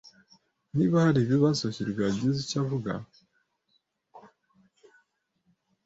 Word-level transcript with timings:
Niba 0.77 0.95
haribibazo, 1.05 1.63
hirwa 1.75 2.01
yagize 2.07 2.37
icyo 2.43 2.57
avuga. 2.63 2.91